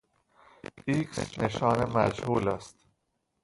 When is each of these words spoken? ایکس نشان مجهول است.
ایکس 0.87 1.17
نشان 1.41 1.79
مجهول 1.95 2.45
است. 2.55 2.75